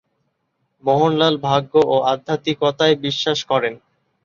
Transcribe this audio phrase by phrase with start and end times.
[0.83, 3.73] মোহনলাল ভাগ্য ও আধ্যাত্মিকতায় বিশ্বাস করেন।